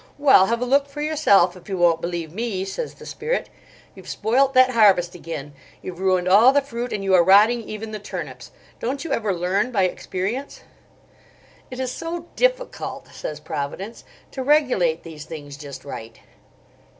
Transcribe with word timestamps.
"Well, 0.17 0.47
have 0.47 0.61
a 0.63 0.65
look 0.65 0.87
for 0.89 0.99
yourself 1.03 1.55
if 1.55 1.69
you 1.69 1.77
won't 1.77 2.01
believe 2.01 2.33
me," 2.33 2.65
says 2.65 2.95
the 2.95 3.05
Spirit. 3.05 3.49
"You've 3.93 4.09
spoilt 4.09 4.55
that 4.55 4.71
harvest 4.71 5.13
again, 5.13 5.53
you've 5.83 5.99
ruined 5.99 6.27
all 6.27 6.51
the 6.51 6.59
fruit, 6.63 6.91
and 6.91 7.03
you 7.03 7.13
are 7.13 7.23
rotting 7.23 7.61
even 7.69 7.91
the 7.91 7.99
turnips. 7.99 8.49
Don't 8.79 9.03
you 9.03 9.11
ever 9.13 9.31
learn 9.31 9.71
by 9.71 9.83
experience?" 9.83 10.61
"It 11.69 11.79
is 11.79 11.91
so 11.91 12.29
difficult," 12.35 13.09
says 13.09 13.39
Providence, 13.39 14.03
"to 14.31 14.41
regulate 14.41 15.03
these 15.03 15.25
things 15.25 15.55
just 15.55 15.85
right." 15.85 16.19